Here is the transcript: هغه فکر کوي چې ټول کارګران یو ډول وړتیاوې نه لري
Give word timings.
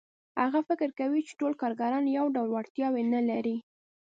هغه 0.41 0.59
فکر 0.69 0.89
کوي 0.99 1.21
چې 1.27 1.33
ټول 1.39 1.53
کارګران 1.61 2.03
یو 2.17 2.25
ډول 2.35 2.49
وړتیاوې 2.51 3.03
نه 3.13 3.21
لري 3.29 3.57